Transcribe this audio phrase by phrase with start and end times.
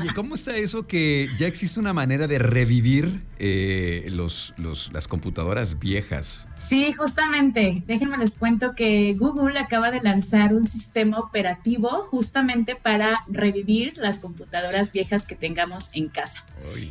[0.00, 4.54] Oye, ¿cómo está eso que ya existe una manera de revivir eh, los,
[4.92, 6.48] las computadoras viejas?
[6.56, 7.82] Sí, justamente.
[7.86, 14.20] Déjenme les cuento que Google acaba de lanzar un sistema operativo justamente para revivir las
[14.20, 16.44] computadoras viejas que tengamos en casa.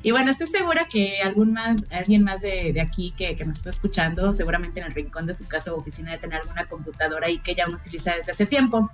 [0.03, 3.69] Y bueno, estoy segura que algún más, alguien más de, aquí que, que, nos está
[3.71, 7.39] escuchando, seguramente en el rincón de su casa o oficina de tener alguna computadora y
[7.39, 8.91] que ya no utiliza desde hace tiempo.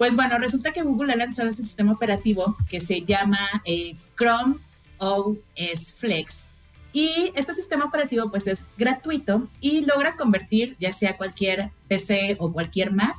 [0.00, 4.54] Pues bueno, resulta que Google ha lanzado este sistema operativo que se llama eh, Chrome
[4.96, 6.52] OS Flex.
[6.94, 12.50] Y este sistema operativo pues es gratuito y logra convertir ya sea cualquier PC o
[12.50, 13.14] cualquier Mac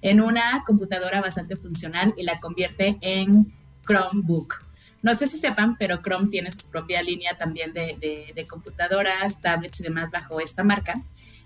[0.00, 3.52] en una computadora bastante funcional y la convierte en
[3.86, 4.64] Chromebook.
[5.02, 9.80] No sé si sepan, pero Chrome tiene su propia línea también de, de computadoras, tablets
[9.80, 10.94] y demás bajo esta marca.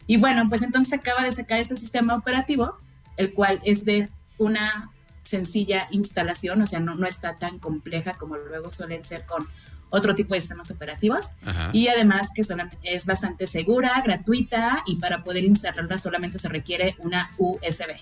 [0.06, 2.76] Y bueno, pues entonces acaba de sacar este sistema operativo,
[3.16, 4.09] el cual es de
[4.40, 4.90] una
[5.22, 9.46] sencilla instalación, o sea, no, no está tan compleja como luego suelen ser con
[9.90, 11.36] otro tipo de sistemas operativos.
[11.72, 12.42] Y además que
[12.82, 17.96] es bastante segura, gratuita y para poder instalarla solamente se requiere una USB.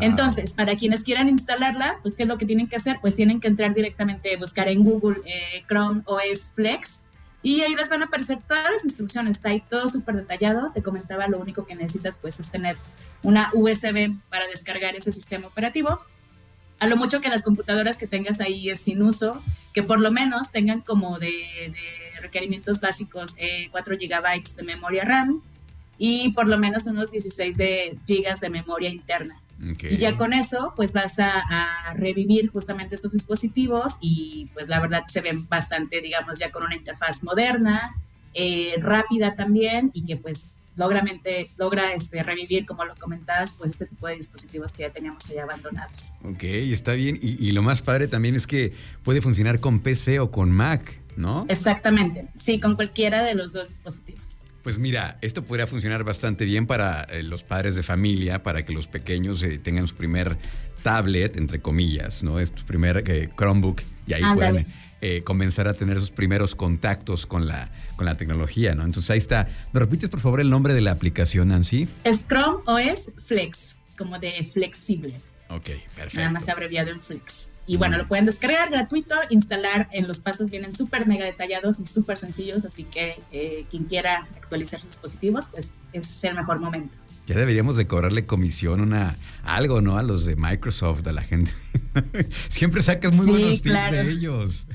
[0.00, 2.98] Entonces, para quienes quieran instalarla, pues ¿qué es lo que tienen que hacer?
[3.00, 7.04] Pues tienen que entrar directamente, buscar en Google eh, Chrome OS Flex
[7.42, 10.72] y ahí les van a aparecer todas las instrucciones, está ahí todo súper detallado.
[10.72, 12.76] Te comentaba, lo único que necesitas pues es tener
[13.22, 16.00] una USB para descargar ese sistema operativo.
[16.78, 19.42] A lo mucho que las computadoras que tengas ahí es sin uso,
[19.72, 21.74] que por lo menos tengan como de,
[22.20, 23.36] requerimientos básicos
[23.70, 25.42] 4 eh, GB de memoria RAM
[25.98, 29.40] y por lo menos unos 16 de GB de memoria interna.
[29.88, 31.40] Y ya con eso, pues vas a,
[31.88, 36.62] a, revivir justamente estos dispositivos y pues la verdad se ven bastante, digamos, ya con
[36.62, 37.94] una interfaz moderna,
[38.38, 43.86] eh, rápida también y que pues logramente, logra este, revivir, como lo comentabas, pues este
[43.86, 46.18] tipo de dispositivos que ya teníamos ahí abandonados.
[46.24, 47.18] Ok, está bien.
[47.20, 51.46] Y, lo más padre también es que puede funcionar con PC o con Mac, ¿no?
[51.48, 54.42] Exactamente, sí, con cualquiera de los dos dispositivos.
[54.62, 58.72] Pues mira, esto podría funcionar bastante bien para eh, los padres de familia, para que
[58.72, 60.36] los pequeños eh, tengan su primer
[60.82, 62.38] tablet, entre comillas, ¿no?
[62.38, 64.66] Es su primer eh, Chromebook y ahí pueden
[65.08, 68.82] eh, comenzar a tener sus primeros contactos con la, con la tecnología, ¿no?
[68.82, 69.46] Entonces ahí está.
[69.72, 71.86] ¿Me repites por favor el nombre de la aplicación, Nancy?
[72.02, 75.14] Es Chrome OS Flex, como de flexible.
[75.48, 76.18] Ok, perfecto.
[76.18, 77.50] Nada más abreviado en Flex.
[77.68, 81.86] Y bueno, lo pueden descargar gratuito, instalar en los pasos vienen súper mega detallados y
[81.86, 86.90] súper sencillos, así que eh, quien quiera actualizar sus dispositivos, pues es el mejor momento.
[87.26, 89.98] Ya deberíamos de cobrarle comisión, una algo, ¿no?
[89.98, 91.52] A los de Microsoft, a la gente.
[92.48, 94.66] Siempre sacas muy buenos tips de ellos.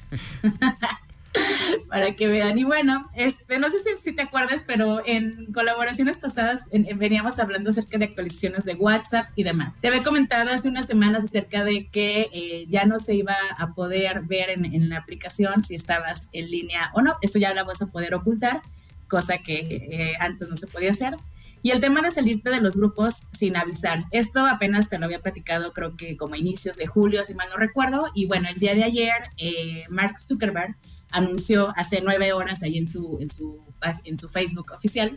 [1.88, 2.58] Para que vean.
[2.58, 6.64] Y bueno, este, no sé si, te acuerdas, pero en colaboraciones pasadas
[6.96, 9.80] veníamos hablando acerca de actualizaciones de WhatsApp y demás.
[9.80, 13.74] Te había comentado hace unas semanas acerca de que eh, ya no se iba a
[13.74, 17.16] poder ver en, la aplicación si estabas en línea o no.
[17.22, 18.62] Esto ya lo vas a poder ocultar,
[19.08, 21.16] cosa que eh, antes no se podía hacer.
[21.64, 24.06] Y el tema de salirte de los grupos sin avisar.
[24.12, 27.58] Esto apenas te lo había platicado, creo que como inicios de julio, si mal no
[27.58, 28.08] recuerdo.
[28.16, 30.76] Y bueno, el día de ayer, eh, Mark Zuckerberg
[31.12, 33.60] anunció hace nueve horas ahí en su, en su,
[34.06, 35.14] en su Facebook oficial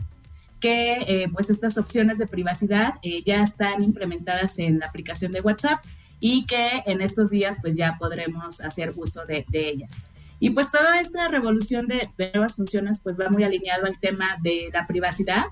[0.65, 5.43] que eh, pues estas opciones de privacidad eh, ya están implementadas en la aplicación de
[5.43, 5.85] WhatsApp
[6.21, 10.11] y que en estos días pues ya podremos hacer uso de, de ellas.
[10.41, 14.71] Y pues toda esta revolución de, nuevas funciones pues va muy alineado al tema de
[14.73, 15.45] la privacidad.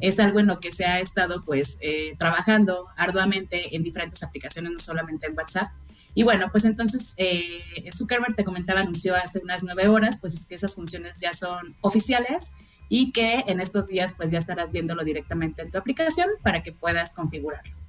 [0.00, 4.72] Es algo en lo que se ha estado pues eh, trabajando arduamente en diferentes aplicaciones,
[4.72, 5.70] no solamente en WhatsApp.
[6.14, 7.62] Y bueno, pues entonces eh,
[7.94, 12.54] Zuckerberg te comentaba, anunció hace unas nueve horas pues que esas funciones ya son oficiales
[12.88, 16.72] y que en estos días pues ya estarás viéndolo directamente en tu aplicación para que
[16.72, 17.85] puedas configurarlo.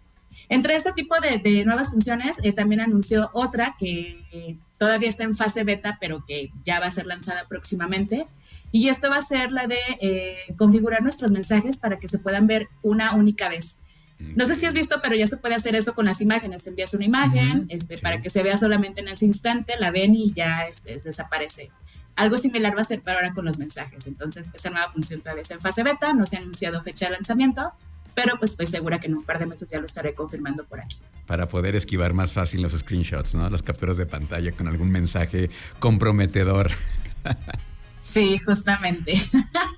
[0.50, 5.64] Entre este tipo de, nuevas funciones, eh, también anunció otra que todavía está en fase
[5.64, 8.28] beta, pero que ya va a ser lanzada próximamente.
[8.72, 12.48] Y esto va a ser la de eh, configurar nuestros mensajes para que se puedan
[12.48, 13.82] ver una única vez.
[14.20, 16.66] No sé si has visto, pero ya se puede hacer eso con las imágenes.
[16.66, 20.34] Envías una imagen este, para que se vea solamente en ese instante, la ven y
[20.34, 21.72] ya este, desaparece.
[22.16, 24.08] Algo similar va a ser para ahora con los mensajes.
[24.08, 27.12] Entonces, esa nueva función todavía está en fase beta, no se ha anunciado fecha de
[27.12, 27.72] lanzamiento,
[28.18, 30.80] pero pues estoy segura que en un par de meses ya lo estaré confirmando por
[30.80, 30.98] aquí.
[31.28, 33.48] Para poder esquivar más fácil los screenshots, ¿no?
[33.48, 36.72] Las capturas de pantalla con algún mensaje comprometedor.
[38.02, 39.22] Sí, justamente.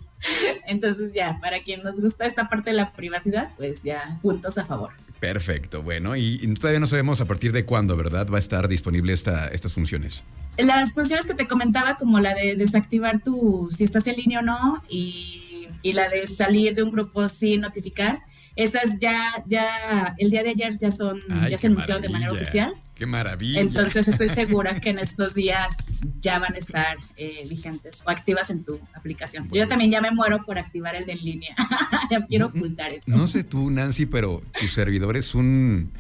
[0.68, 4.65] Entonces ya, para quien nos gusta esta parte de la privacidad, pues ya puntos a
[4.65, 4.91] favor.
[5.19, 8.27] Perfecto, bueno, y, todavía no sabemos a partir de cuándo, ¿verdad?
[8.31, 10.24] Va a estar disponible esta, estas funciones.
[10.57, 14.44] Las funciones que te comentaba, como la de desactivar tu, si estás en línea o
[14.44, 18.19] no, y, y la de salir de un grupo sin notificar,
[18.59, 21.17] esas ya, ya, el día de ayer ya son,
[21.50, 22.73] ya se anunciaron de manera oficial.
[22.94, 23.61] Qué maravilla.
[23.61, 25.73] Entonces estoy segura que en estos días
[26.19, 29.50] ya van a estar eh, vigentes o activas en tu aplicación.
[29.50, 31.56] Yo también ya me muero por activar el de en línea.
[32.11, 33.06] ya quiero ocultar eso.
[33.07, 35.94] No sé tú, Nancy, pero tu servidor es un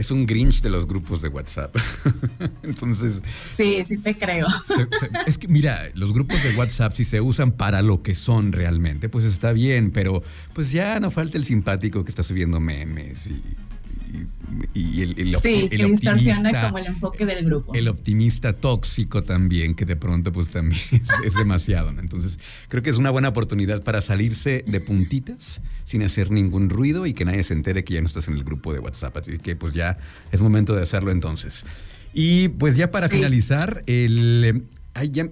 [0.00, 1.76] es un Grinch de los grupos de WhatsApp.
[2.62, 3.22] Entonces.
[3.56, 4.46] Sí, sí te creo.
[5.26, 9.08] es que, mira, los grupos de WhatsApp, si se usan para lo que son realmente,
[9.08, 10.22] pues está bien, pero
[10.54, 13.42] pues ya no falta el simpático que está subiendo memes y
[14.74, 17.74] y el, el, sí, que optimista, como el enfoque del grupo.
[17.74, 20.80] El optimista tóxico también, que de pronto pues también
[21.24, 21.90] es, demasiado.
[21.90, 22.38] Entonces,
[22.68, 27.12] creo que es una buena oportunidad para salirse de puntitas sin hacer ningún ruido y
[27.12, 29.16] que nadie se entere que ya no estás en el grupo de WhatsApp.
[29.16, 29.98] Así que pues ya
[30.32, 31.64] es momento de hacerlo entonces.
[32.12, 34.64] Y pues ya para finalizar, el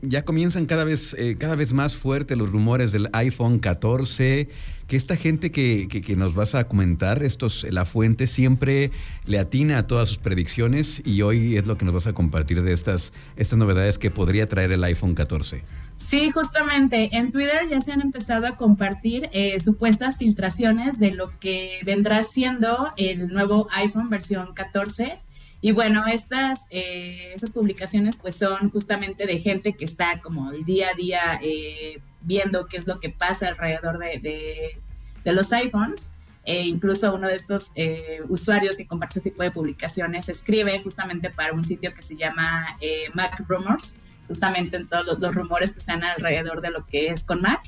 [0.02, 4.48] ya, comienzan cada vez, eh, cada vez más fuerte los rumores del iPhone 14,
[4.86, 8.90] que esta gente que, nos vas a comentar, estos, la fuente siempre
[9.26, 12.62] le atina a todas sus predicciones y hoy es lo que nos vas a compartir
[12.62, 15.62] de estas, estas novedades que podría traer el iPhone 14.
[15.98, 21.36] Sí, justamente en Twitter ya se han empezado a compartir eh, supuestas filtraciones de lo
[21.40, 25.18] que vendrá siendo el nuevo iPhone versión 14
[25.60, 30.64] y bueno, estas, eh, esas publicaciones pues son justamente de gente que está como el
[30.64, 34.78] día a día eh, viendo qué es lo que pasa alrededor de,
[35.24, 36.12] los iPhones.
[36.44, 41.28] E incluso uno de estos eh, usuarios que comparte ese tipo de publicaciones escribe justamente
[41.28, 42.78] para un sitio que se llama
[43.12, 47.40] Mac Rumors justamente en todos los, rumores que están alrededor de lo que es con
[47.40, 47.60] Mac.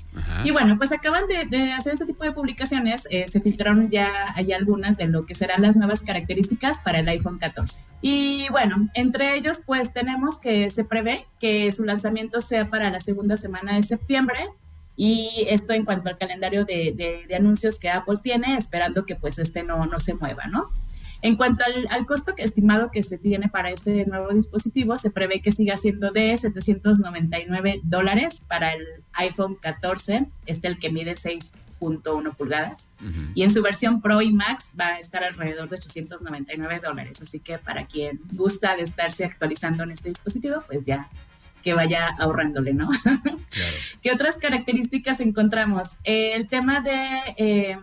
[0.45, 4.53] Y bueno, pues acaban de, hacer ese tipo de publicaciones, eh, se filtraron ya hay
[4.53, 7.87] algunas de lo que serán las nuevas características para el iPhone 14.
[8.03, 13.01] Y bueno, entre ellos pues tenemos que se prevé que su lanzamiento sea para la
[13.01, 14.39] segunda semana de septiembre.
[14.97, 19.39] Y esto en cuanto al calendario de, de anuncios que Apple tiene, esperando que pues
[19.39, 20.69] este no, no se mueva, ¿no?
[21.23, 25.53] En cuanto al, costo estimado que se tiene para este nuevo dispositivo, se prevé que
[25.53, 32.95] siga siendo de 799 dólares para el iPhone 14, este el que mide 6.1 pulgadas,
[33.35, 37.21] y en su versión Pro y Max va a estar alrededor de 899 dólares.
[37.21, 41.09] Así que para quien gusta de estarse actualizando en este dispositivo, pues ya
[41.63, 42.89] que vaya ahorrándole, ¿no?
[43.51, 43.77] Claro.
[44.01, 45.99] ¿Qué otras características encontramos?
[46.05, 47.79] el tema de eh,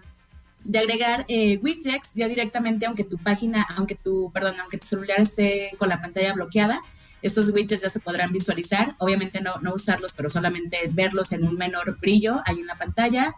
[0.64, 5.22] de agregar eh, widgets ya directamente, aunque tu página, aunque tu, perdón, aunque tu celular
[5.22, 6.82] esté con la pantalla bloqueada,
[7.22, 8.96] estos widgets ya se podrán visualizar.
[9.00, 13.36] Obviamente no, no usarlos, pero solamente verlos en un menor brillo ahí en la pantalla.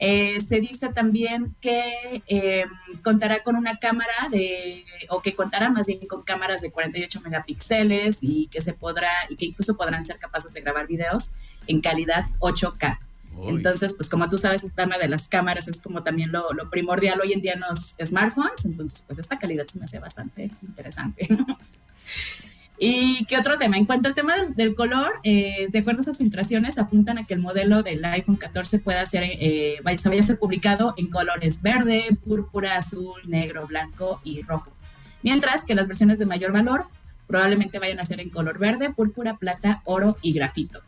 [0.00, 2.68] Eh, se dice también que em,
[3.02, 8.18] contará con una cámara de, o que contará más bien con cámaras de 48 megapíxeles
[8.20, 11.34] y que se podrá, y que incluso podrán ser capaces de grabar videos
[11.66, 12.98] en calidad 8K.
[13.46, 17.20] Entonces, pues como tú sabes, esta tema de las cámaras es como también lo, primordial
[17.20, 21.28] hoy en día en los smartphones, entonces pues esta calidad se me hace bastante interesante.
[22.78, 23.78] ¿Y qué otro tema?
[23.78, 27.34] En cuanto al tema del, color, eh, de acuerdo a esas filtraciones, apuntan a que
[27.34, 31.62] el modelo del iPhone 14 pueda ser, eh, vaya, vaya a ser publicado en colores
[31.62, 34.72] verde, púrpura, azul, negro, blanco y rojo.
[35.22, 36.86] Mientras que las versiones de mayor valor
[37.26, 40.80] probablemente vayan a ser en color verde, púrpura, plata, oro y grafito.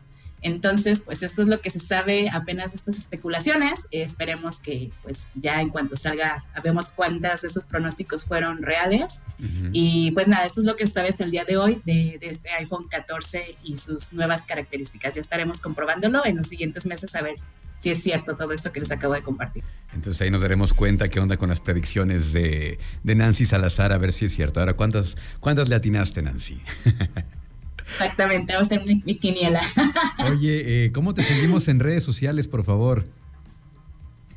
[0.46, 3.88] Entonces, pues esto es lo que se sabe apenas de estas especulaciones.
[3.90, 9.24] esperemos que pues ya en cuanto salga, vemos cuántas de estos pronósticos fueron reales.
[9.72, 12.18] Y pues nada, esto es lo que se sabe hasta el día de hoy de,
[12.20, 15.16] de, este iPhone 14 y sus nuevas características.
[15.16, 17.34] Ya estaremos comprobándolo en los siguientes meses a ver
[17.80, 19.64] si es cierto todo esto que les acabo de compartir.
[19.94, 23.98] Entonces ahí nos daremos cuenta qué onda con las predicciones de, de Nancy Salazar, a
[23.98, 24.60] ver si es cierto.
[24.60, 26.60] Ahora, ¿cuántas, cuántas le atinaste, Nancy?
[27.88, 29.60] Exactamente, va a ser mi, quiniela.
[30.30, 33.06] Oye, eh, ¿cómo te seguimos en redes sociales, por favor?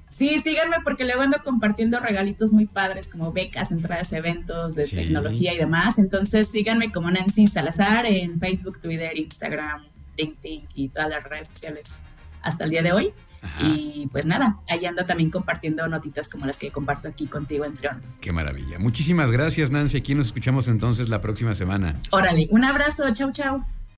[0.10, 5.54] Sí, síganme porque luego ando compartiendo regalitos muy padres como becas, entradas eventos de tecnología
[5.54, 5.98] y demás.
[5.98, 9.86] Entonces síganme como Nancy Salazar en Facebook, Twitter, Instagram,
[10.18, 12.02] LinkedIn y todas las redes sociales
[12.42, 13.14] hasta el día de hoy.
[13.62, 17.76] Y pues nada, ahí ando también compartiendo notitas como las que comparto aquí contigo en
[17.76, 18.02] Trión.
[18.22, 18.80] Qué maravilla.
[18.80, 19.98] Muchísimas gracias, Nancy.
[19.98, 22.00] Aquí nos escuchamos entonces la próxima semana.
[22.12, 23.14] Órale, un abrazo.
[23.14, 23.64] Chau, chau.